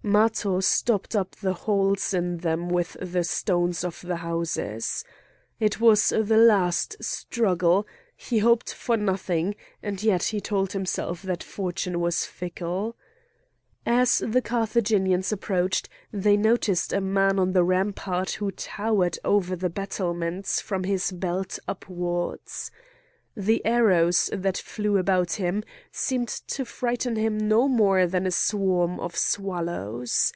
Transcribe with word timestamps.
Matho 0.00 0.60
stopped 0.60 1.14
up 1.16 1.32
the 1.36 1.52
holes 1.52 2.14
in 2.14 2.38
them 2.38 2.70
with 2.70 2.96
the 3.02 3.24
stones 3.24 3.82
of 3.84 4.00
the 4.00 4.16
houses. 4.16 5.04
It 5.60 5.80
was 5.80 6.10
the 6.10 6.36
last 6.38 6.96
struggle; 7.02 7.86
he 8.16 8.38
hoped 8.38 8.72
for 8.72 8.96
nothing, 8.96 9.54
and 9.82 10.02
yet 10.02 10.22
he 10.22 10.40
told 10.40 10.72
himself 10.72 11.20
that 11.22 11.42
fortune 11.42 12.00
was 12.00 12.24
fickle. 12.24 12.96
As 13.84 14.22
the 14.24 14.40
Carthaginians 14.40 15.30
approached 15.30 15.90
they 16.10 16.38
noticed 16.38 16.92
a 16.94 17.02
man 17.02 17.38
on 17.38 17.52
the 17.52 17.64
rampart 17.64 18.30
who 18.30 18.50
towered 18.52 19.18
over 19.24 19.56
the 19.56 19.68
battlements 19.68 20.58
from 20.62 20.84
his 20.84 21.12
belt 21.12 21.58
upwards. 21.68 22.70
The 23.36 23.64
arrows 23.64 24.28
that 24.32 24.58
flew 24.58 24.96
about 24.98 25.34
him 25.34 25.62
seemed 25.92 26.26
to 26.28 26.64
frighten 26.64 27.14
him 27.14 27.38
no 27.38 27.68
more 27.68 28.04
than 28.08 28.26
a 28.26 28.32
swarm 28.32 28.98
of 28.98 29.14
swallows. 29.14 30.32